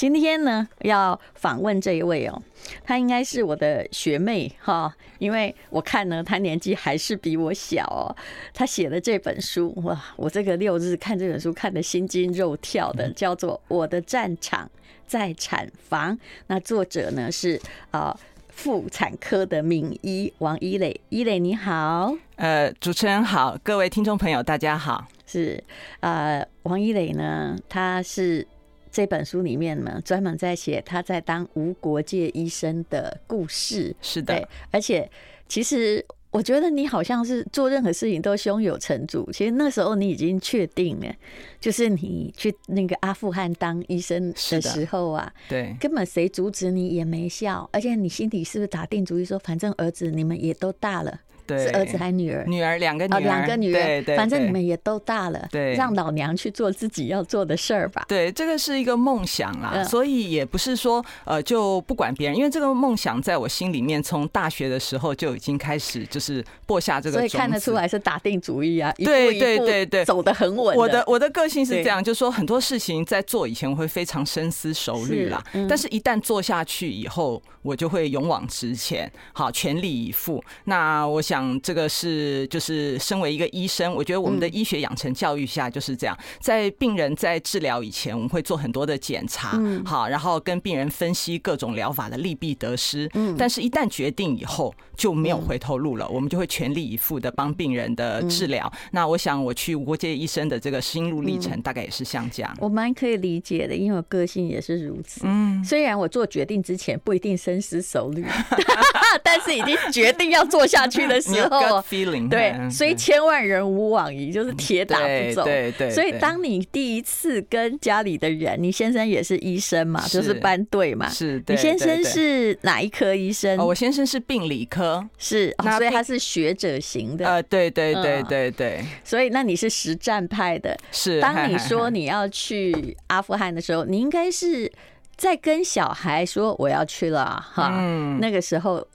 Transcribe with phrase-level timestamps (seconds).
[0.00, 2.42] 今天呢，要访问这一位哦，
[2.82, 8.16] 她应该是我的学妹哈，因为我看呢，她年纪还是比我小哦。
[8.54, 14.70] 她写的这本书哇，我这个六日看这本书看得心惊肉跳的，叫做《我的战场
[15.06, 16.16] 在产房》。
[16.46, 17.60] 那作者呢是
[17.90, 25.62] 啊妇产科的名医王一磊，一磊你好，呃，主持人好，各位听众朋友大家好，是
[26.00, 28.46] 呃，王一磊呢，他是。
[28.90, 33.94] 这本书里面呢，专门在写他在当无国界医生的故事。
[34.00, 35.10] 是的，而且
[35.48, 39.28] 其实我觉得你好像是做任何事情都胸有成竹。
[39.32, 41.12] 其实那时候你已经确定了，
[41.60, 47.68] 就是你去那个阿富汗当医生的时候啊，对，根本谁阻止你也没效。
[47.72, 51.20] 而且你心里是不是打定主意说，反正儿子你们也都大了。
[51.58, 52.44] 是儿子还是女儿？
[52.46, 53.80] 女儿，两个女儿，两个女儿。
[53.80, 58.04] 对对，反正你们也都大了，对，让老娘去做自己要做的事儿吧。
[58.08, 70.76] 对，这个是一个梦想啦，所以也不是说呃就不管别人，因为这个梦想在我心里面从大学的时候就已经开始就是播下这个，所以看得出来是打定主意啊，对对对对，走得很稳。
[70.76, 80.42] 我的我的个性是这样，就是说很多事情在做以前我会非常深思熟虑啦，但是一旦做下去以后，我就会勇往直前，好，全力以赴。
[80.64, 82.00] 那我想这个是。
[82.00, 93.06] 是，就是身为一个医生，我觉得我们的医学养成教育下就是这样，在病人在治疗以前，我们会做很多的检查，好，然后跟病人分析各种疗法的利弊得失。
[93.12, 98.72] 嗯，但是一旦决定以后，就没有回头路了，我们就会全力以赴的帮病人的治疗。
[98.92, 102.56] 那我想我去无国界医生的这个心路历程，大概也是像这样。
[102.58, 105.20] 我蛮可以理解的，因为我个性也是如此。
[105.24, 108.24] 嗯，虽然我做决定之前不一定深思熟虑，
[109.22, 111.82] 但是已经决定要做下去的时候。
[112.28, 115.44] 对，虽千万人无往矣，就是铁打不走。
[115.44, 115.90] 对对。
[115.90, 121.08] 所以，当你第一次跟家里的人，你先生也是医生嘛，就是班队嘛。
[121.08, 121.42] 是。
[121.46, 123.58] 你先生是哪一科医生？
[123.58, 125.06] 我先生是病理科。
[125.18, 125.54] 是。
[125.76, 127.26] 所以他是学者型的。
[127.26, 128.84] 呃，对对对对对。
[129.04, 130.76] 所以，那你是实战派的。
[130.90, 131.20] 是。
[131.20, 134.70] 当你说 你要去阿富汗的时候，你应该是
[135.16, 137.72] 在跟小孩说我要去了哈。
[137.76, 138.18] 嗯。
[138.20, 138.86] 那个时候，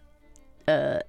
[0.66, 1.00] 呃。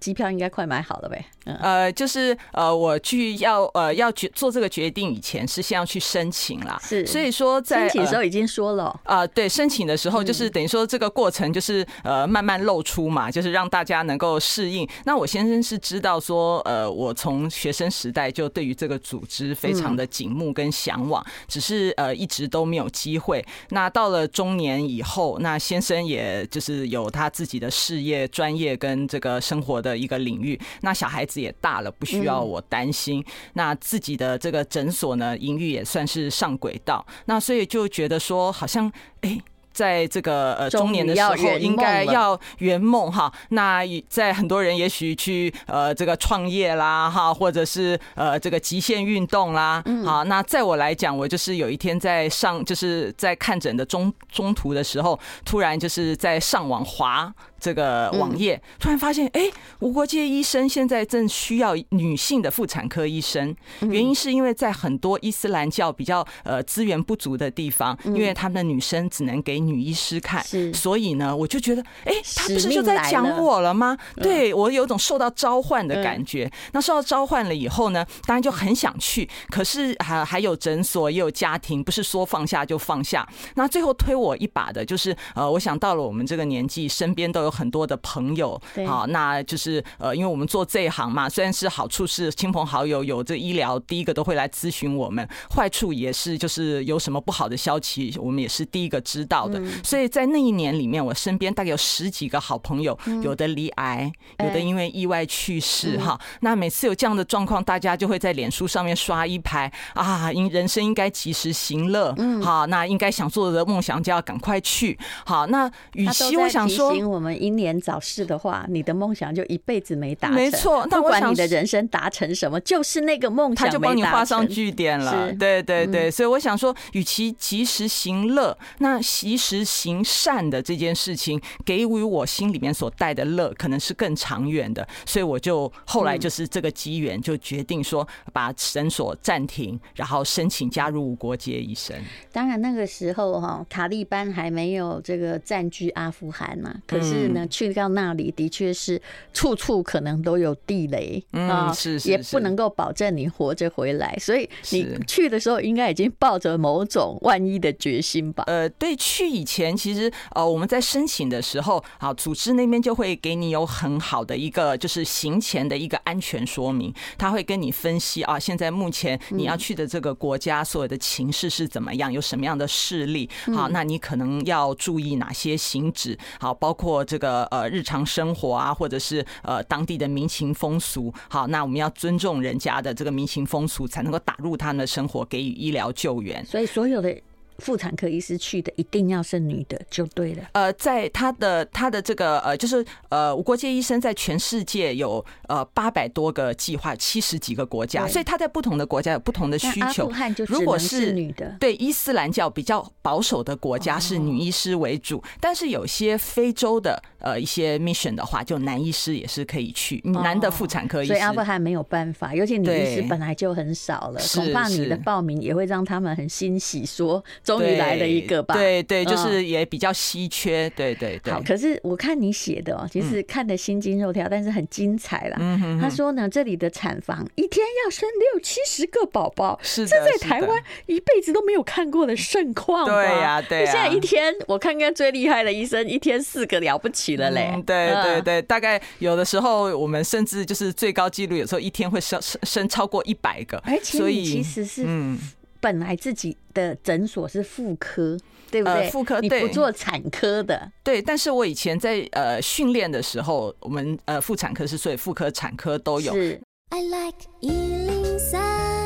[0.00, 1.24] 机票应该快买好了呗。
[1.44, 6.80] 呃，就是呃，我去要呃要决做这个决定以前，是先要去申请啦。
[6.82, 14.88] 是，所以说在申请的时候已经说了啊，对，申请的时候就是等于说这个过程就是呃慢慢露出嘛，就是让大家能够适应。
[15.04, 23.44] 那我先生是知道说，呃，我从学生时代就对于这个组织非常的紧目跟向往，只是呃一直都没有机会。
[23.70, 30.58] 那到了中年以后，那先生也就是有他自己的事业、专业跟这个生活的一个领域。
[30.80, 33.24] 那小孩子也大了，不需要我担心。
[33.52, 37.06] 那自己的这个诊所呢，营运也算是上轨道。
[37.26, 39.40] 那所以就觉得说，好像哎。
[39.72, 43.32] 在这个呃中年的时候，应该要圆梦哈。
[43.48, 49.82] 那在很多人也许去呃这个创业啦哈，或者是呃这个极限运动啦。
[50.04, 63.54] 好，那在我来讲，我就是有一天在上，就是在看诊的中中途的时候，突然就是在上网滑这个网页，突然发现哎，无国界医生现在正需要女性的妇产科医生。
[63.82, 73.96] 原因是因为在很多伊斯兰教比较呃资源不足的地方，因为他们的女生只能给女医师看，所以呢，我就觉得，哎，他不是就在讲我了吗？
[74.16, 76.50] 对，我有种受到召唤的感觉。
[76.72, 83.24] 那受到召唤了以后呢，当然就很想去，可是还还有诊所，也有家庭，不是说放下就放下。
[83.54, 99.60] 那最后推我一把的，就是呃，我想到了我们这个年纪，身边都有很多的朋友，好，那就是呃，因为我们做这一行嘛，虽然是好处是亲朋好友有这医疗，第一个都会来咨询我们，坏处也是就是有什么不好的消息，我们也是第一个知道的。
[99.84, 106.18] 所以在那一年里面，我身边大概有十几个好朋友，有的离癌，有的因为意外去世哈。
[106.40, 114.98] 那每次有这样的状况，大家就会在脸书上面刷一排啊，应人生应该及时行乐，嗯好，那应该想做的梦想就要赶快去。
[115.24, 120.36] 好，那与其我想说，我们英年早逝的话，你的梦想就一辈子没达成。
[120.36, 125.32] 没错，不管你的人生达成什么，就是那个梦想，他就帮你画上句点了。
[125.34, 129.66] 对对对，所以我想说，与其及时行乐，那及时。
[129.72, 141.96] 行善的这件事情，给予我心里面所带的乐，可能是更长远的，所以我就后来就是这个机缘，就决定说把诊所暂停，然后申请加入无国界医生。
[142.30, 149.00] 当然那个时候哈，塔利班还没有这个占据阿富汗嘛，可是呢，去到那里的确是
[149.32, 158.44] 处处可能都有地雷啊，嗯、是，是，是也不能够保证你活着回来，所以你去的时候应该已经抱着某种万一的决心吧？
[158.46, 186.44] 呃，对，去以前其实呃我们在申请的时候啊，组织那边就会给你有很好的一个就是行前的一个安全说明，他会跟你分析啊，现在目前你要去的这个国家所有的情势是怎么样，有什么样的势力，好，那你可能要注意哪些行止，好，包括这个呃日常生活啊，或者是呃当地的民情风俗，好，那我们要尊重人家的这个民情风俗，才能够打入他们的生活，给予医疗救援。
[186.44, 187.16] 所以所有的。
[187.58, 190.42] 妇产科医师去的一定要是女的就对了。
[190.52, 200.10] 呃，在他的他的这个呃，就是呃，无国界医生在全世界有呃八百多个计划，七十几个国家，所以他在不同的国家有不同的需求。
[200.48, 211.12] 如果是女的，对伊斯兰教比较保守的国家是女医师为主，但是有些非洲的呃一些 mission 的话，就男医师也是可以去，男的妇产科医师。
[211.12, 217.22] 所以阿富汗没有办法，尤其女医师本来就很少了，恐怕你的报名也会让他们很欣喜说。
[217.44, 221.32] 终于来了一个吧，对对，就是也比较稀缺，对对对。
[221.32, 225.38] 好，可是我看你写的哦，其实看得心惊肉跳，但是很精彩啦。
[225.80, 232.86] 他说呢，这里的产房一天要生六七十个宝宝，是这在台湾一辈子都没有看过的盛况。
[232.86, 233.64] 对呀，对。
[233.66, 237.52] 现在一天，我看看最厉害的医生，一天四个了不起了嘞。
[237.66, 243.58] 对对对，大概有的时候我们甚至就是最高纪录，有时候一天会生生生超过一百个。
[243.64, 245.18] 而且你其实是嗯。
[245.60, 248.18] 本来自己的诊所是妇科，
[248.50, 248.90] 对不对？
[248.90, 250.68] 妇科，你不做产科的。
[250.82, 256.12] 对，但是我以前在呃训练的时候，我们呃妇产科是所以妇科、产科都有。
[256.12, 256.40] 是。
[256.70, 258.81] I like 103, I like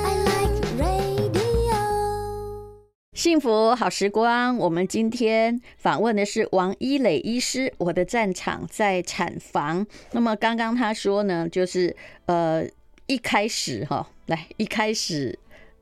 [3.16, 7.72] 幸福好时光，我们今天访问的是王一磊医师。
[7.78, 9.86] 我的战场在产房。
[10.12, 11.96] 那么刚刚他说呢，就是
[12.26, 12.62] 呃
[13.06, 15.38] 一开始哈，来一开始。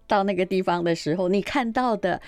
[0.06, 2.22] 到那个地方的时候，你看到的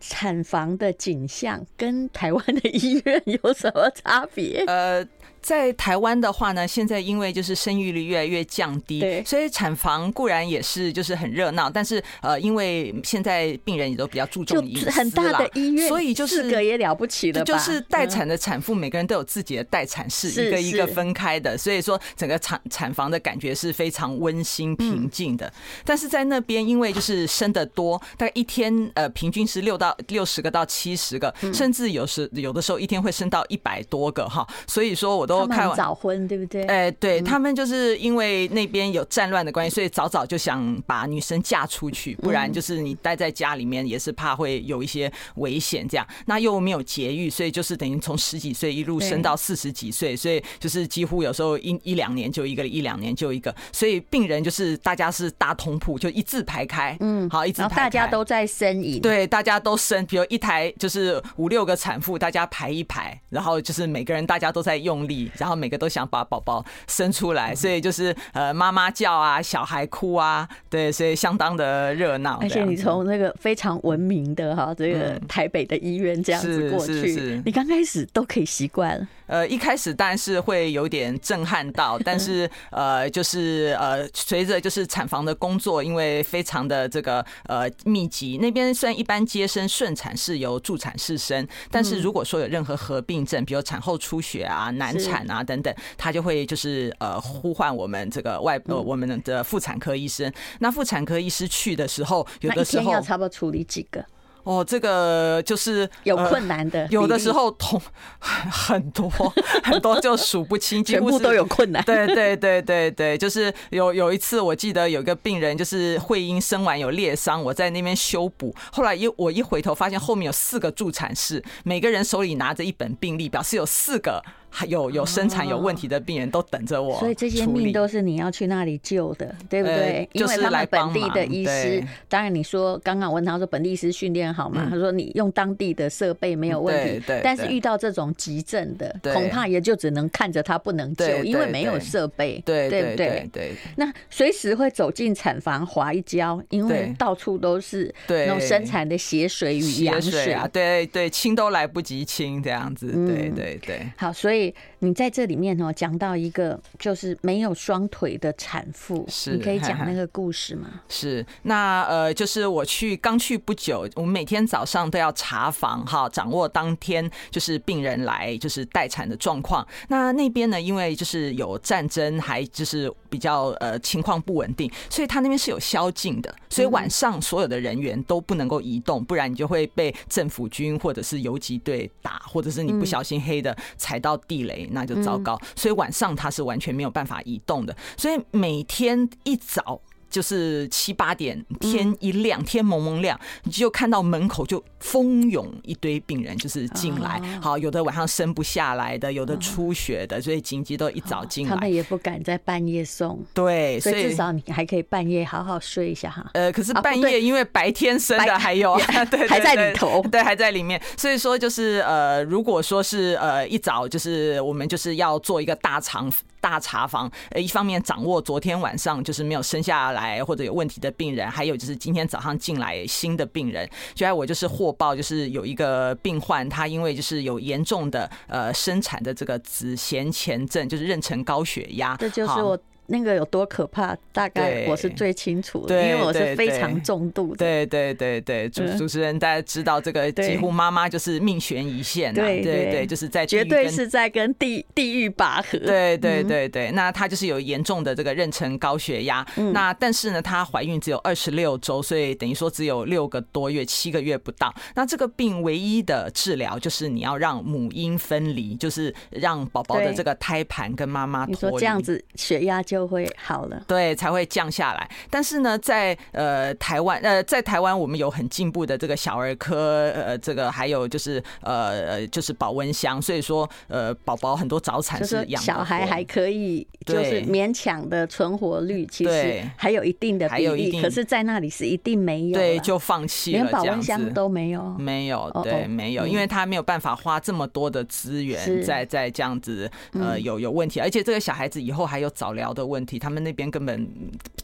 [0.00, 4.64] 产房的景象跟台湾的医院有什么差别？
[4.66, 5.06] 呃。
[5.42, 25.52] 在台湾的话呢，现在因为就是生育率越来越降低，所以产房固然也是就是很热闹，但是呃，因为现在病人也都比较注重隐私，很大的医院，所以就是四个也了不起的，就是待产的产妇每个人都有自己的待产室，一个一个分开的，所以说整个产产房的感觉是非常温馨平静的。
[25.84, 35.42] 但是在那边，因为就是生的多，大概一天呃平均是六到六十个到七十个，甚至有时有的时候一天会生到一百多个哈，所以说我都。
[35.42, 36.62] 都开早婚，对不对？
[36.64, 45.86] 哎，对他们就是因为那边有战乱的关系，所以早早就想把女生嫁出去，不然就是你待在家里面也是怕会有一些危险。
[45.88, 65.21] 这样，那又没有节育，所以就是等于从十几岁一路生到四十几岁，所以就是几乎有时候一一两年就一个，一两年就一个，所以病人就是大家是大通铺，就一字排开，嗯，好，一字排开，大家都在呻吟，对，大家都生，比如一台就是五六个产妇，大家排一排，然后就是每个人大家都在用力。
[65.36, 72.38] 然后每个都想把宝宝生出来，所以就是呃妈妈叫啊，小孩哭啊，对，所以相当的热闹。
[72.40, 79.06] 而且你从那个非常文明的哈，这个台北的医院这样子过去，你刚开始都可以习惯。
[79.26, 100.32] 呃，一开始但是会有点震撼到， 但是呃，就是呃，随着就是产房的工作，因为非常的这个呃密集，那边虽然一般接生顺产是由助产士生，但是如果说有任何合并症，比如产后出血啊、难产啊等等，他就会就是呃呼唤我们这个外呃我们的妇产科医生。
[100.60, 104.04] 那妇产科医师去的时候，有的时候要差不多处理几个。
[104.44, 107.80] 哦，这个就是有困难的，有的时候同
[108.20, 109.08] 很多
[109.62, 111.80] 很多就数不清，全部都有困难。
[111.84, 124.20] 对对对对对，就是有有一次我记得有一个病人就是会阴生完有裂伤，我在那边修补，后来一我一回头发现后面有四个助产士，每个人手里拿着一本病历，表示有四个。
[124.54, 130.06] 还有有生产有问题的病人都等着我，所以这些命都是你要去那里救的，对不对？
[130.12, 134.68] 因为他们本地的医师，当然你说刚刚问他说本地医师训练好吗？
[134.70, 143.30] 他说你用当地的设备没有问题，但是遇到这种急症的，恐怕也就只能看着他不能救，因为没有设备，对对不对？
[143.32, 153.86] 对，那随时会走进产房滑一跤，因为到处都是那种生产的血水与羊水啊，对对，清都来不及清这样子，对对对。
[153.96, 154.41] 好，所以。
[154.42, 160.68] 以你在这里面哦，讲到一个就是没有双腿的产妇，是，你可以讲那个故事吗？
[160.90, 169.64] 是，那呃，就是我去刚去不久，我们每天早上都要查房哈，掌握当天就是病人来就是待产的状况。
[169.86, 185.38] 那那边呢，因为就是有战争，还就是比较呃情况不稳定，所以他那边是有宵禁的，所以晚上所有的人员都不能够移动，不然你就会被政府军或者是游击队打，或者是你不小心黑的踩到地雷，那就糟糕。
[185.54, 189.80] 所以晚上它是完全没有办法移动的，所以每天一早。
[190.12, 197.20] 就是七八点，天一亮，天蒙蒙亮，你就看到门口就蜂拥一堆病人，就是进来。
[197.40, 201.54] 好，有的晚上生不下来的，有的出血的，所以紧急都一早进来。
[201.54, 206.30] 他们也不敢在半夜送，对，所以至少你还可以半夜好好睡一下哈。
[206.34, 208.78] 呃，可是半夜因为白天生的还有，
[209.10, 210.80] 对，还在里头，对，还在里面。
[210.98, 216.12] 所以说就是呃，如果说是呃一早就是我们就是要做一个大长。
[216.42, 223.68] 大查房，呃，一方面掌握昨天晚上就是没有生下来或者有问题的病人，还有就是今天早上进来新的病人。
[223.94, 231.96] 就在我就是获报，就是有一个病患，他因为就是有严重的呃生产的这个子痫前症，就是妊娠高血压。
[231.96, 232.58] 这就是我。
[232.92, 233.96] 那个有多可怕？
[234.12, 237.36] 大概我是最清楚的，因为我是非常重度的。
[237.38, 242.22] 对对对对，主主持人大家知道，这个几乎妈妈就是命悬一线啊。
[242.22, 245.58] 对对对，就是在绝对是在跟地地狱拔河。
[245.60, 249.26] 对对对对，那她就是有严重的这个妊娠高血压。
[249.54, 254.54] 那但是呢，她怀孕只有二十六周，所以等于说只有六个多月，七个月不到。
[254.74, 261.32] 那这个病唯一的治疗就是你要让母婴分离，就是让宝宝的这个胎盘跟妈妈脱离。
[261.32, 262.81] 你说这样子血压就。
[262.82, 264.90] 都会好了，对，才会降下来。
[265.08, 293.88] 但是呢，在呃台湾，呃在台湾，我们有很进步的这个小儿科，呃，这个还有就是呃就是保温箱，所以说呃宝宝很多早产是养小孩还可以，就是勉强的存活率其实还有一定的比例，可是在那里是一定没有，对，就放弃了，连保温箱都没有，没有，对，没有，因为他没有办法花这么多的资源在在这样子，呃，有有问题，而且这个小孩子以后还有早疗的问题，他们那边根本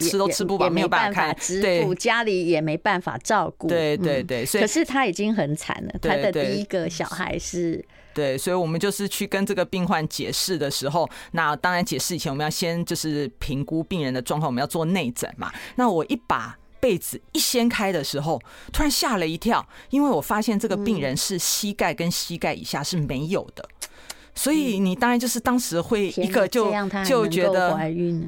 [0.01, 3.69] 吃都吃不饱，没有办法支付，家里也没办法照顾。
[3.69, 5.93] 对对对，所以可是他已经很惨了。
[6.01, 7.85] 他的第一个小孩是，
[8.15, 15.53] 对，所以我们就是去跟这个病患解释的时候，那当然解释以前我们要先就是评估病人的状况，我们要做内诊嘛。
[15.77, 18.41] 那我一把被子一掀开的时候，
[18.73, 23.69] 突然吓了一跳，因为我发现这个病人是膝盖跟膝盖以下是没有的。
[24.39, 26.73] 所以你当然就是当时会一个就
[27.05, 27.77] 就觉得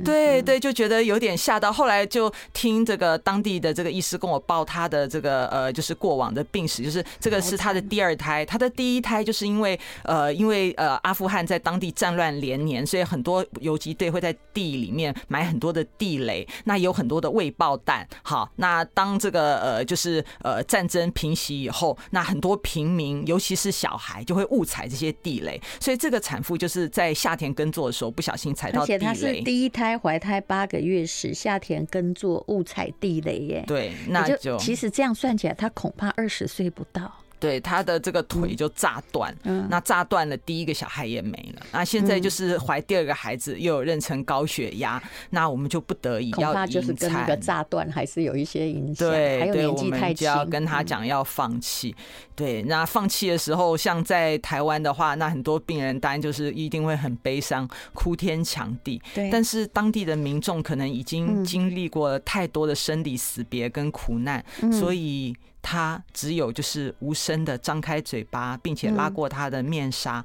[0.04, 1.72] 对对，就觉得有点吓到。
[1.72, 18.04] 后来就听这个当地的这个医师跟我报他的这个呃，就是过往的病史，就是这个是他的第二胎，他的第一胎就是因为呃，因为呃阿富汗在当地战乱连年，所以很多游击队会在地里面埋很多的地雷，那有很多的未爆弹。
[18.24, 25.99] 好，那当这个呃就是呃战争平息以后，那很多平民尤其是小孩就会误踩这些地雷，所以。
[26.00, 33.64] 这个产妇就是在夏天耕作的时候不小心踩到地雷，而且她是第一胎怀胎八个月时夏天耕作误踩地雷耶。
[33.66, 37.14] 对，那就其实这样算起来，她恐怕二十岁不到。
[37.40, 39.34] 对，他的这个腿就炸断，
[39.70, 41.62] 那炸断了，第一个小孩也没了。
[41.72, 46.68] 那现在就是怀第二个孩子，又有妊娠高血压，那我们就不得已要引产。
[46.68, 49.08] 就是跟那个炸断还是有一些影响。
[49.08, 51.96] 对，还有年纪太轻，就要跟他讲要放弃。
[52.36, 59.00] 对，那放弃的时候，像在台湾的话，那很多病人当然就是一定会很悲伤，哭天抢地。
[59.14, 65.34] 对，但是当地的民众可能已经经历过了太多的生离死别跟苦难，所以。
[65.62, 70.24] 他只有就是无声的张开嘴巴，并且拉过他的面纱，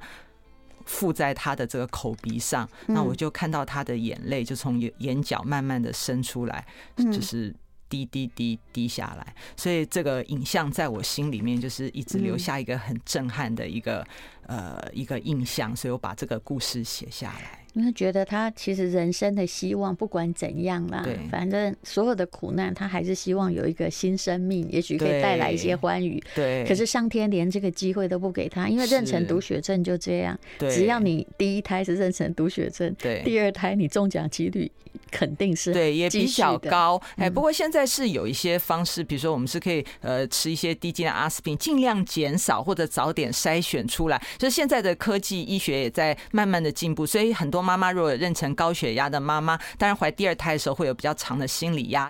[0.84, 2.68] 附在他的这个口鼻上。
[2.86, 6.66] 那我就看到他的眼泪就从眼眼角慢慢的伸出来，
[6.96, 7.54] 就是
[7.88, 9.34] 滴滴滴滴下来。
[9.56, 14.06] 所以这个影像在我心里面就是一直留下一个很震撼的一个
[14.46, 17.65] 呃一个印象，所以我把这个故事写下来。
[17.76, 26.18] 因为觉得他其实人生的希望不管怎样啦，反正所有的苦难他还是希望有一个新生命，也许可以带来一些欢愉。
[26.34, 30.38] 对，可是上天连这个机会都不给他，因为妊娠毒血症就这样。
[30.58, 34.72] 只要你第一胎是妊娠毒血症，对，第二胎你中奖几率
[35.10, 36.98] 肯定是对也比较高。
[37.16, 44.18] 哎，不过现在是有一些方式，比如说我们是可以呃吃一些低剂量阿司匹林，尽量减少或者早点筛选出来。
[44.38, 47.65] 就是现在的科技医学也在慢慢的进步，所以很多。
[47.66, 52.08] 妈妈如果妊娠高血压的妈妈，当然怀第二胎的时候会有比较长的心理压。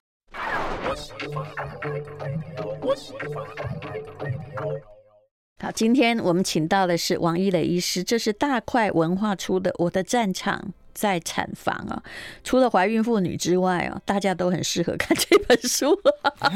[5.62, 12.02] 好，今天我们请到的是王一磊医师，这是大块文化出的《我的战场在产房》啊。
[12.44, 15.98] 除了怀孕妇女之外啊，大家都很适合看这本书，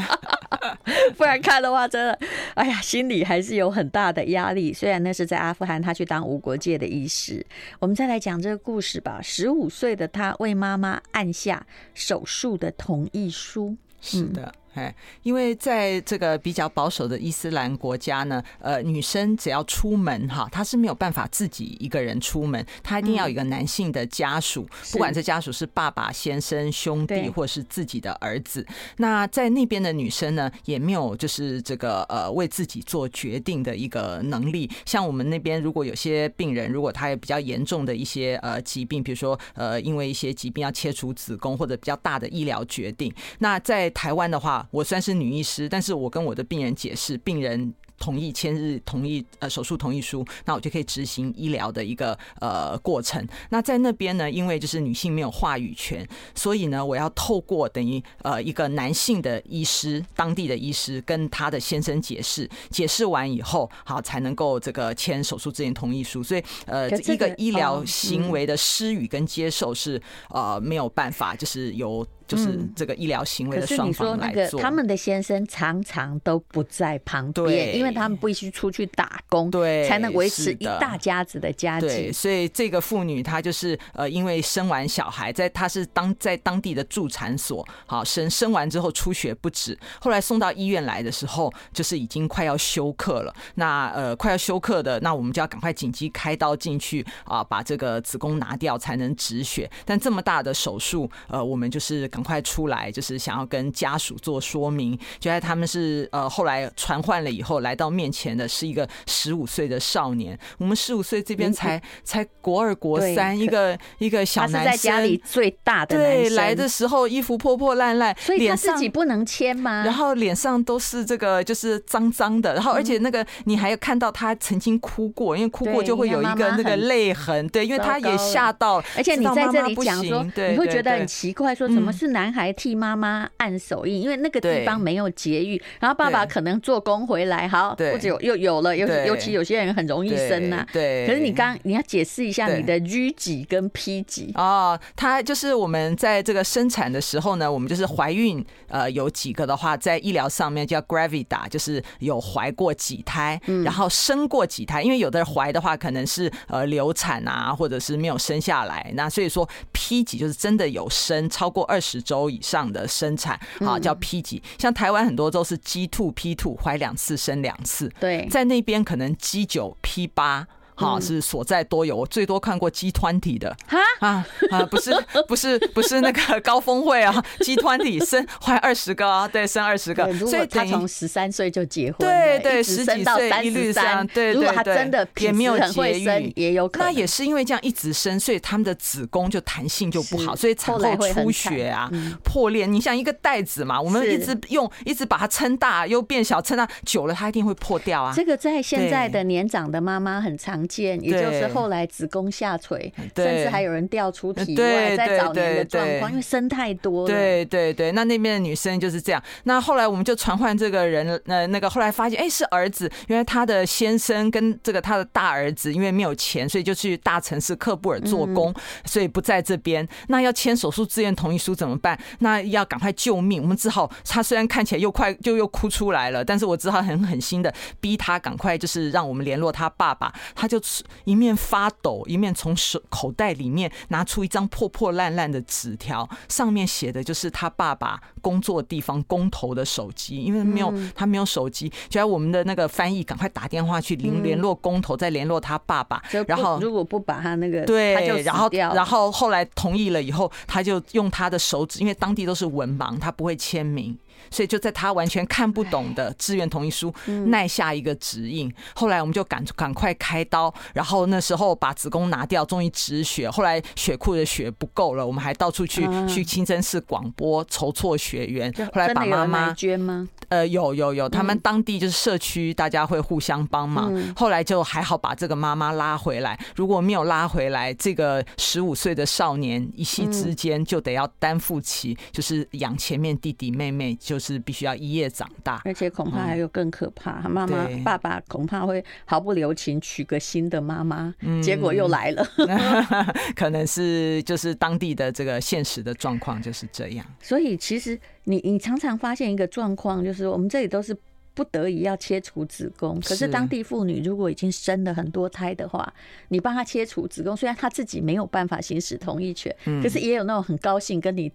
[1.16, 2.18] 不然看的话，真的，
[2.60, 4.70] 哎呀，心里还是有很大的压力。
[4.70, 7.42] 虽然那是在阿富汗，他去当无国界的医师。
[7.78, 9.18] 我们再来讲这个故事吧。
[9.22, 13.74] 十五岁的他为妈妈按下手术的同意书。
[14.02, 14.54] 是的。
[14.74, 28.64] 哎，因为在这个比较保守的伊斯兰国家呢，呃，女生只要出门哈，她是没有办法自己一个人出门，她一定要有一个男性的家属，不管这家属是爸爸、先生、兄弟，或是自己的儿子。
[28.98, 34.70] 那在那边的女生呢，也没有就是这个呃为自己做决定的一个能力。
[34.86, 44.59] 像我们那边，如果有些病人，如果他有比较严重的一些呃疾病，比如说呃因为一些疾病要切除子宫或者比较大的医疗决定，那在台湾的话。
[44.70, 47.74] 我虽然是女医师，但是我跟我的病人解释，病人。
[48.00, 53.22] 同意签日同意呃手术同意书，那我就可以执行医疗的一个呃过程。
[53.50, 66.22] 那在那边呢，因为就是女性没有话语权，所以呢，我要透过等于呃一个男性的医师，当地的医师跟他的先生解释，解释完以后，好才能够这个签手术之前同意书。
[66.22, 70.00] 所以呃一个医疗行为的施予跟接受是
[70.30, 74.58] 呃没有办法，就是由就是这个医疗行为的双方来做。
[74.58, 77.90] 他们的先生常常都不在旁边，因为。
[77.92, 81.88] 他们必须出去打工，对，才能维持一大家子的家计。
[81.88, 93.34] 对，所以这个妇女她就是呃，因为生完小孩，在她是当在当地的助产所，好生生完之后出血不止，后来送到医院来的时候，就是已经快要休克了。
[93.56, 99.68] 那呃，快要休克的，那我们就要赶快紧急开刀进去啊，把这个子宫拿掉才能止血。
[99.84, 104.96] 但这么大的手术，呃，我们就是赶快出来，就是想要跟家属做说明。
[105.18, 107.70] 就在他们是呃后来传唤了以后来。
[107.80, 116.22] 到面前的是一个十五岁的少年，我们十五岁这边才才国二国三，一个一个小男生，他是在家里最大的男生。
[116.24, 119.82] 对，来的时候衣服破破烂烂，所以他自己不能签吗？
[119.82, 128.84] 然后脸上都是这个就是脏脏的，然后而且那个你还有看到他曾经哭过，因为哭过就会有一个那个泪痕，对，因为他也吓到。
[128.94, 134.00] 而且你在这里讲说，你会觉得很奇怪，说怎么是男孩替妈妈按手印？
[134.00, 137.74] 因为那个地方没有节育，然后爸爸可能做工回来，好。
[137.74, 140.66] 对，或者有又有了，尤尤其有些人很容易生呐、啊。
[140.72, 141.06] 对。
[141.06, 144.78] 可是你刚你要解释一下你的 G 级跟 P 级哦。
[144.96, 154.82] 它就是我们在这个生产的时候呢，我们就是怀孕呃有几个的话，在医疗上面叫 Gravida，就是有怀过几胎，然后生过几胎。
[154.82, 158.90] 因为有的怀的话可能是呃流产啊，或者是没有生下来。
[158.94, 164.42] 那所以说 P 级就是真的有生超过二十周以上的生产啊，叫 P 级。
[164.58, 167.90] 像台湾很多都是 G two P two 怀两次生两次。
[168.00, 170.46] 对，在那边可能 G 九 P 八。
[170.80, 174.64] 好，是所在多有，我最多看过 G20 的啊啊啊！
[174.64, 174.90] 不是
[175.28, 191.90] 不是不是那个 高峰会啊，G20 生怀二十个啊，对，生二十个，所以他从十三岁就结婚，对对，十几岁一律生，对对对，他真的也没有节育，也有可能，那也是因为这样一直生，所以他们的子宫就弹性就不好，所以产后出血啊、
[192.24, 192.64] 破裂。
[192.64, 198.12] 你像一个袋子嘛，我们一直用，一直把它撑大又变小，撑大久了它一定会破掉啊。
[198.16, 200.66] 这个在现在的年长的妈妈很常。
[200.78, 207.06] 也就是后来子宫下垂，甚至还有人掉出体外，在早年的状况，因为生太多了。
[207.08, 209.22] 对对对，那那边的女生就是这样。
[209.44, 218.54] 那后来我们就传唤这个人，呃，那个后来发现，哎，是儿子，因为他的先生跟这个他的大儿子，因为没有钱，所以就去大城市克布尔做工，
[218.84, 219.86] 所以不在这边。
[220.08, 221.98] 那要签手术自愿同意书怎么办？
[222.20, 230.59] 那要赶快救命，我们只好，他虽然看起来又快就又哭出来了，但是我只好很狠心的逼他赶快，就是让我们联络他爸爸，他就。
[231.04, 246.02] 一面发抖，一面从手口袋里面拿出一张破破烂烂的纸条，上面写的就是他爸爸工作地方工头的手机，因为没有他没有手机，就要我们的那个翻译赶快打电话去联联络工头，再联络他爸爸。
[246.26, 253.96] 然后如果不把他那个对，然后然后后来同意了以后，他就用他的手指，因为当地都是文盲，他不会签名。
[254.30, 256.92] 所以就在他完全看不懂的志愿同意书，
[257.26, 258.52] 耐下一个指印。
[258.74, 263.30] 后来我们就赶赶快开刀，然后那时候把子宫拿掉，终于止血。
[263.30, 268.52] 后来血库的血不够了，我们还到处去去清真寺广播筹措血源。
[268.72, 270.08] 后来把妈妈捐吗？
[270.30, 273.92] 呃，有有有，他们当地就是社区，大家会互相帮忙。
[273.94, 276.38] 嗯、后来就还好把这个妈妈拉回来。
[276.54, 285.60] 如果没有拉回来，这个十五岁的少年一夕之间就得要担负起，就是养前面弟弟妹妹，就是必须要一夜长大。
[285.64, 291.12] 而且恐怕还有更可怕，妈妈、嗯、爸爸恐怕会毫不留情娶个新的妈妈，
[291.42, 292.24] 结果又来了。
[292.36, 297.04] 嗯、可能是就是当地的这个现实的状况就是这样。
[297.20, 297.98] 所以其实。
[298.24, 300.96] 你你常常发现一个状况，就是我们这里都是
[301.32, 305.90] 不得已要切除子宫，可是当地妇女如果已经生了很多胎的话，
[306.28, 311.32] 你帮她切除子宫，虽然她自己没有办法行使同意权，可是也有那种很高兴跟你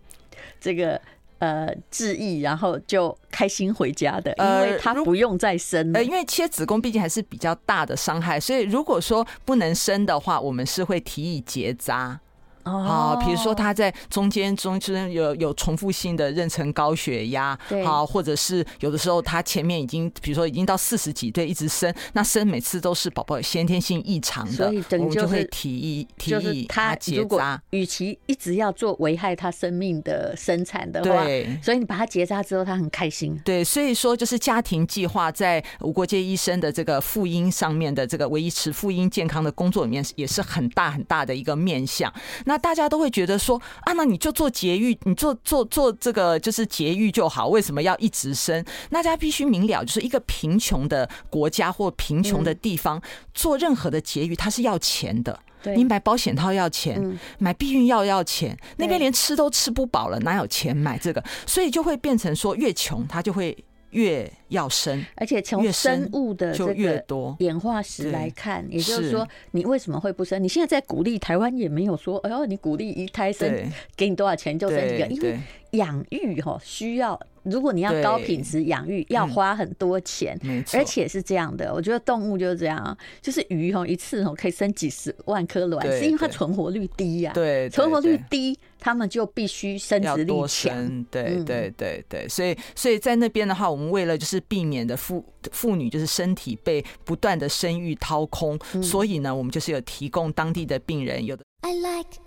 [0.60, 1.02] 这个
[1.40, 6.00] 呃致意，然后就开心回家的，因为她不用再生了。
[6.00, 12.20] 呃，因为切子宫毕竟还是比较大的伤害，所以如果说不能生的话，我们是会提议结扎。
[12.66, 27.62] 好，比如说他在中间中间有有重复性的妊娠高血压，好，或者是有的时候他前面已经，比如说已经到四十几岁一直生，那生每次都是宝宝有先天性异常的，所以等于就会提议提议他结扎。
[27.70, 33.40] 与其一直要做危害他生命的生产的话，对，所以你把他结扎之后，他很开心。
[33.46, 42.12] 对，所以说就是家庭计划在无国界医生的这个妇婴上面的这个维持妇婴健康的工作里面，也是很大很大的一个面向。
[42.46, 48.64] 那那大家都会觉得说啊，那你就做节育，你做做做这个就是节育就好，为什么要一直生？
[48.90, 53.02] 大家必须明了，就是一个贫穷的国家或贫穷的地方，
[53.34, 55.38] 做任何的节育，它是要钱的。
[55.76, 61.22] 你买保险套要钱，买避孕药要钱，那边连吃都吃不饱了，哪有钱买这个？
[61.46, 63.66] 所以就会变成说，越穷他就会。
[63.96, 67.04] 越要生，而且从生物的这个
[67.40, 70.44] 演化史来看，也就是说，你为什么会不生？
[70.44, 75.40] 你现在在鼓励台湾也没有说，哎呦，你鼓励一胎生，给你多少钱就生一个，因为
[75.72, 77.20] 养育哈需要。
[77.46, 80.40] 如果你要高品质养育，要花很多钱，
[80.74, 81.74] 而且是这样的。
[81.74, 87.32] 我觉得动物就是这样，就是鱼哈，一次可以生几十万颗卵，是因为它存活率低呀。
[87.34, 91.06] 对，存活率低，他们就必须生殖力强。
[91.12, 101.44] 对对对对，所以所以在那边的话，我们为了就是避免的妇妇女就是身体被不断的生育掏空，所以呢，我们就是有提供当地的病人有的。
[101.62, 102.20] I like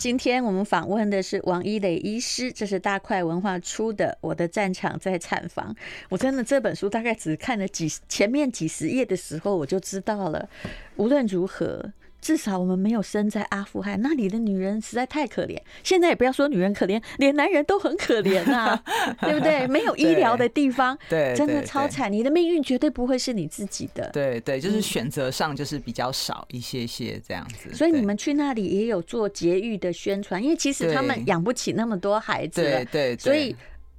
[0.00, 5.74] 今天我们访问的是王一磊医师，这是大块文化出的《我的战场在产房》。
[6.08, 10.48] 我真的这本书大概只看了几前面几十页的时候，我就知道了。
[10.96, 11.92] 无论如何。
[12.20, 15.56] 至少我们没有生在阿富汗，那里的女人实在太可怜。
[15.82, 18.80] 现在也不要说女人可怜，连男人都很可怜呐，
[19.20, 19.66] 对不对？
[19.66, 22.12] 没有医疗的地方，对，真的超惨。
[22.12, 24.10] 你的命运绝对不会是你自己的。
[24.12, 27.72] 对对，就是选择上就是比较少一些些这样子。
[27.74, 33.16] 所以你们去那里也有做节育的宣传，因为其实他们养不起那么多孩子，对对。
[33.16, 33.54] 所以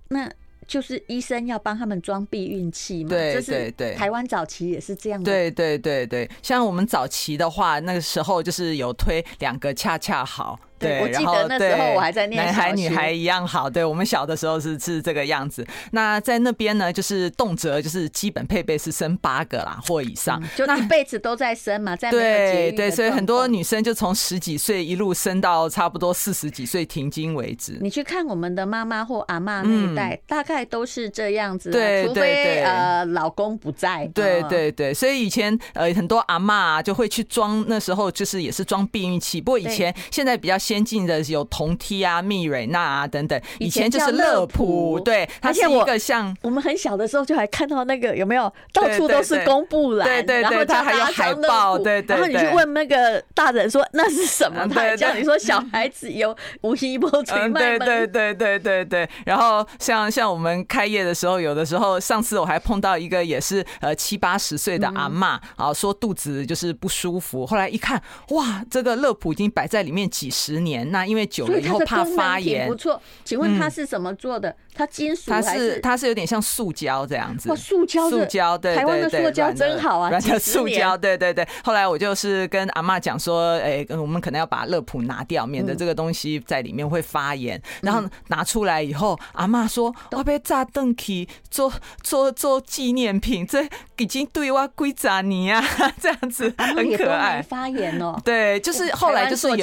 [0.10, 0.32] 那。
[0.72, 5.30] 就是医生要帮他们装避孕器嘛，对对对，台湾早期也是这样的。
[5.30, 10.58] 对对对对，像我们早期的话，那个时候就是有推两个恰恰好。
[10.82, 13.70] 对，我记得那时候我还在念男孩女孩一样好。
[13.70, 15.66] 对，我们小的时候是是这个样子。
[15.92, 21.96] 那在那边呢，就是动辄就是基本配备是生八个啦或以上，就一辈子都在生嘛。
[21.96, 27.78] 在对对，所以很多女生就从十几岁一路生到差不多四十几岁停经为止。
[27.82, 31.70] 你去看我们的妈妈或阿妈那一代，大概都是这样子。
[31.70, 34.10] 对，除非呃老公不在。
[34.16, 39.40] 对对对，所以以前呃很多阿嬷就会去装，那时候就是也是装避孕器。
[39.40, 40.58] 不过以前现在比较。
[40.72, 59.10] 先进的有铜梯啊、密蕊娜啊等等，以前就是乐普，对，它是一个像我们很小的时候就还看到那个有没有到处都是公布栏，对对对，它还有海报，对对，然后你去问那个大人说那是什么，他还叫你说小孩子有无一波垂卖，对对对对对对。
[59.26, 73.02] 然后像像我们开业的时候，有的时候上次我还碰到一个也是呃七八十岁的阿嬷啊，说肚子就是不舒服，后来一看哇，这个乐普已经摆在里面几十年，那因为久了以后怕发炎，不错。
[73.24, 74.56] 请问它是怎么做的？
[74.74, 75.30] 它金属？
[75.30, 77.50] 它是它是有点像塑胶这样子。
[77.50, 81.48] 哇，塑胶，塑胶，对对对，台湾的塑胶真好啊，软的塑胶，对对对。
[81.64, 87.62] 后来我就是跟阿妈讲说，哎，我们可能要把乐谱拿掉，免得这个东西在里面会发炎。
[87.82, 95.64] 然后拿出来以后，阿妈说：“我被炸断去做做做纪念品，这已经对我归杂你啊，
[96.02, 99.56] 这样子很可爱。”发炎哦，对，就是后来就是有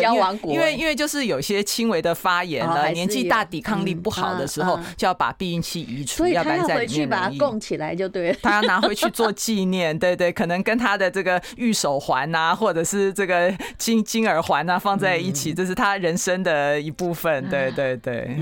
[0.45, 4.79] 因为因为就是有些轻微的发炎了，年纪大抵抗力不好的时候。
[4.99, 8.39] 就要把避孕器移除，所以要不然在回去把它供起来就对了。
[8.43, 17.49] 他要拿回去做纪念， 对对，可能跟他的这个玉手环啊，或者是这个金金耳环啊放在一起，这是他人生的一部分。
[17.49, 18.37] 对对对。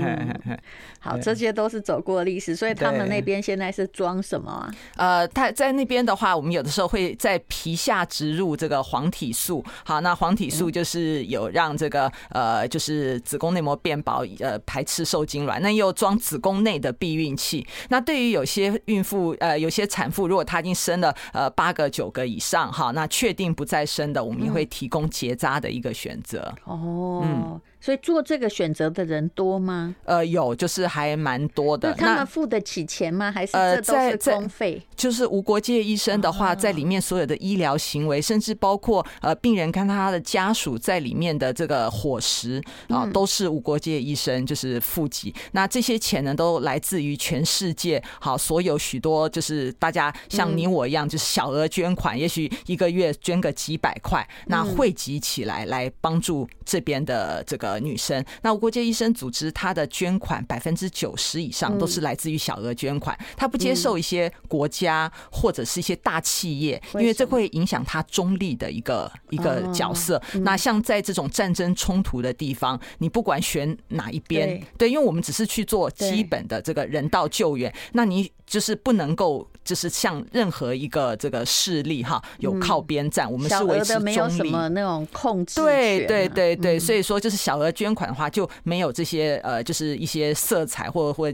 [1.07, 4.69] 好，这些都是走过历史，所以他们那边现在是装什么啊？
[4.95, 9.63] 呃，他在那边的话，我们有的时候会在皮下植入这个黄体素。
[9.85, 15.61] 好，那黄体素就是有让这个呃，就是子宫内膜变薄，呃，排斥受精卵。
[15.61, 17.65] 那又装子宫内的避孕器。
[17.89, 26.53] 那对于有些孕妇，呃，有些产妇，如果她已经生了呃八个九个以上，哈，那确定不再生的，我们也会提供结扎的一个选择。
[26.65, 27.61] 哦，嗯。
[27.79, 29.95] 所以做这个选择的人多吗？
[30.03, 31.89] 呃，有，就是还蛮多的。
[31.99, 33.31] 那他们付得起钱吗？
[33.31, 34.81] 还是这都是公费？
[34.95, 42.59] 就是无国界医生的话，在里面所有的医疗行为，甚至包括呃病人看他的家属在里面的这个伙食
[42.89, 45.33] 啊，都是无国界医生就是付给。
[45.51, 57.66] 那这些钱呢，都来自于全世界，好，所有许多就是大家像你我一样，就是小额捐款，也许一个月捐个几百块，那汇集起来来帮助这边的这个。
[57.67, 70.21] 呃，女生，那无国界医生组织，它的捐款百分之九十以上都是来自于小额捐款，它不接受一些国家或者是一些大企业，因为这会影响它中立的一个一个角色。
[70.43, 85.61] 那像在这种战争冲突的地方，你不管选哪一边，对，因为我们只是去做基本的这个人道救援，那你就是不能够就是像任何一个这个势力哈有靠边站，我们是维持中立，没有什么那种控制。
[85.61, 87.57] 对对对对，所以说就是小。
[87.57, 91.33] 额捐款的话，就没有这些呃，就是一些色彩或者或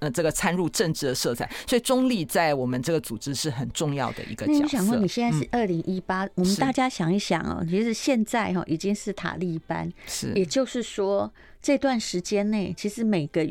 [0.00, 4.58] 呃这个掺入政治的色彩，所以中立在我们这个组织是很重要的一个角色。
[4.58, 13.48] 那我想问，你现在是二零一八，我们大家想一想哦，其实现在哈已经是塔利班，是，也就是说这段时间内，其实每个。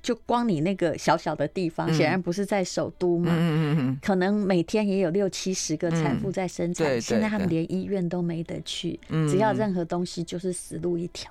[0.00, 3.32] 就光你那个小小的地方，显然不是在首都嘛。
[3.34, 7.00] 嗯嗯，可能每天也有六七十个产妇在生产。
[7.00, 11.30] 现在他们连医院都没得去，只要任何东西就是死路一条。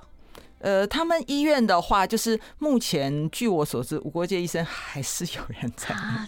[0.62, 6.28] 呃，他们医院的话，就是目前据我所知，无国界医生还是有人在啊，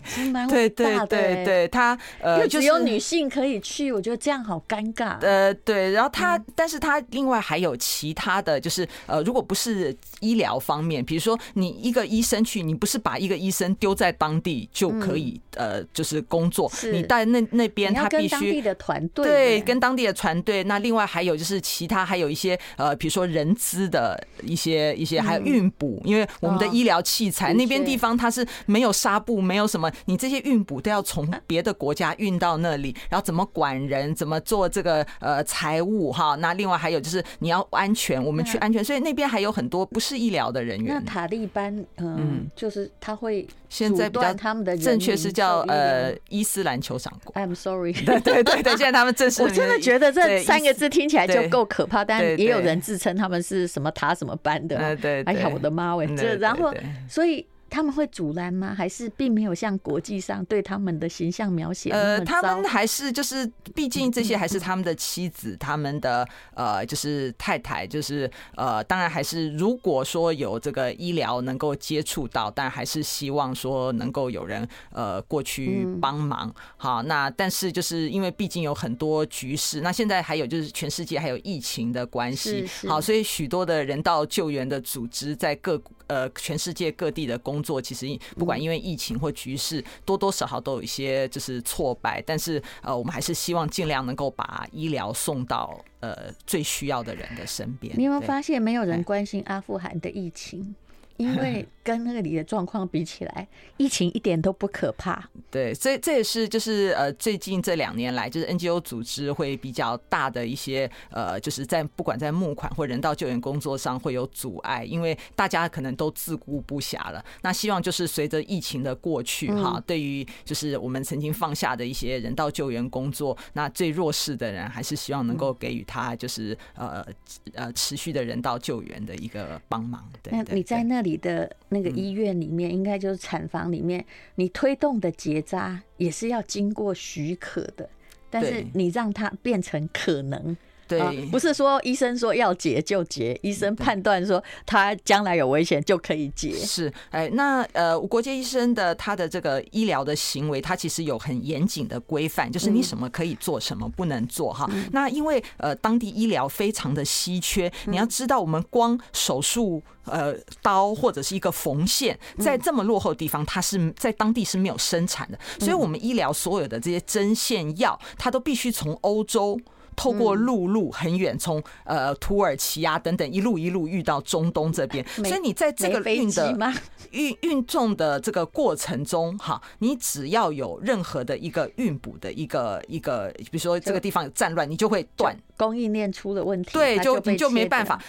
[0.50, 5.20] 对对对对，他呃，就只有女性可以去，我觉得这样好尴尬。
[5.22, 20.64] 呃，对，然后他，但是他另外还有其他的就是呃，如果不是医疗方面，比如说你一个医生去，你不是把一个医生丢在当地就可以呃，就是工作，你在那那边他必须跟当地的团队对，跟当地的团队。
[20.64, 24.22] 那另外还有就是其他还有一些呃，比如说人资的。
[24.42, 36.36] 一些一些还有孕补，因为我们的医疗器材那边地方它是没有纱布，没有什么，你这些孕补都要从别的国家运到那里，然后怎么管人，怎么做这个呃财务哈？
[36.36, 40.94] 那另外还有就是你要安全，我们去安全，所以那边还有很多不是医疗的人员。
[40.94, 47.34] 那塔利班嗯，就是他会现在比较他们的正确是叫呃伊斯兰酋长国。
[47.36, 49.44] I'm sorry， 对对对对，现在他们正式。
[49.44, 54.66] 我真的觉得这三个字听起来就够可怕，但也有人自称他们是什么塔什么班。
[54.68, 54.78] 的，
[55.26, 56.08] 哎呀，我的妈喂！
[56.16, 56.74] 这然后，
[57.08, 57.46] 所以。
[57.74, 58.76] 他们会阻拦吗？
[58.78, 61.90] 还是并没有像国际上对他们的形象描写？
[61.90, 76.54] 呃，他们还是就是，毕竟这些还是他们的妻子，他们的呃，就是太太，就是呃，当然还是如果说有这个医疗能够接触到，但还是希望说能够有人呃过去帮忙。
[76.78, 87.63] 好，那但是就是因为毕竟有很多局势，那现在还有就是全世界还有疫情的关系，好，所以许多的人道救援的组织在各呃全世界各地的工。
[87.64, 88.06] 做其实
[88.38, 97.94] 不管因为疫情或局势，多多少少都有一些就是挫败，但是呃，我们还是希望尽量能够把医疗送到呃最需要的人的身边。
[97.98, 100.76] 你有没有发现没有人关心阿富汗的疫情？
[101.18, 105.30] 因为 跟那个里的状况比起来，疫情一点都不可怕。
[105.52, 117.24] 对，所以这也是就是呃，最近这两年来，就是 NGO 组织会比较大的一些呃，就是在不管在募款或人道救援工作上会有阻碍，因为大家可能都自顾不暇了。
[117.42, 127.06] 那希望就是随着疫情的过去哈，对于就是我们曾经放下的一些人道救援工作，那最弱势的人还是希望能够给予他就是呃
[127.54, 130.10] 呃持续的人道救援的一个帮忙。
[130.22, 134.04] 对，那你在那里的那个医院里面，应该就是产房里面，
[134.36, 137.90] 你推动的结扎也是要经过许可的，
[138.30, 140.56] 但是你让它变成可能，
[140.88, 146.54] 对、啊，不是说医生说要结就结，医生判断说他将来有危险就可以结。
[146.54, 154.68] 是，哎，那呃，国界医生的他的这个医疗的行为，他其实有很严谨的规范，就是你什么可以做，什么不能做哈。
[154.72, 169.60] 嗯、那因为呃，当地医疗非常的稀缺，你要知道，我们光手术呃刀或者是一个缝线，在这么落后的地方，它是在当地是没有生产的，所以我们医疗所有的这些针线药，它都必须从欧洲。
[169.96, 176.74] 透过陆路很远，从呃土耳其啊等等一路一路运到中东这边，所以你在这个运的
[177.12, 188.04] 运运送的这个过程中，哈，你只要有任何的一个运补的一个一个，比如说这个地方有战乱，你就会断，供应链出了问题，对，就你就没办法。